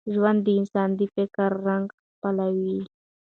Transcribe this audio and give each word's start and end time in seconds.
ژوند 0.13 0.39
د 0.43 0.47
انسان 0.59 0.89
د 0.99 1.01
فکر 1.15 1.49
رنګ 1.67 1.87
خپلوي. 2.09 2.77